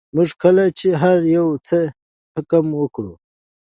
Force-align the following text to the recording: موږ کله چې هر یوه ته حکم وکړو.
موږ 0.15 0.29
کله 0.43 0.63
چې 0.79 0.87
هر 1.01 1.19
یوه 1.35 1.55
ته 1.67 1.79
حکم 2.33 2.65
وکړو. 2.81 3.13